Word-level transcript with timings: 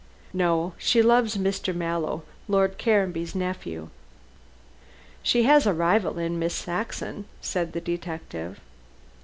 "No. 0.33 0.73
She 0.79 1.03
loves 1.03 1.37
Mr. 1.37 1.75
Mallow, 1.75 2.23
Lord 2.47 2.79
Caranby's 2.79 3.35
nephew." 3.35 3.89
"She 5.21 5.43
has 5.43 5.67
a 5.67 5.73
rival 5.75 6.17
in 6.17 6.39
Miss 6.39 6.55
Saxon," 6.55 7.25
said 7.39 7.73
the 7.73 7.81
detective. 7.81 8.59